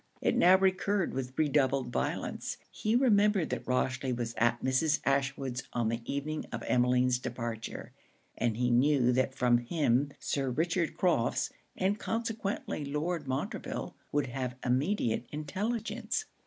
[0.19, 2.57] It now recurred with redoubled violence.
[2.71, 4.99] He remembered that Rochely was at Mrs.
[5.05, 7.91] Ashwood's on the evening of Emmeline's departure;
[8.35, 14.55] and he knew that from him Sir Richard Crofts, and consequently Lord Montreville, would have
[14.65, 16.25] immediate intelligence.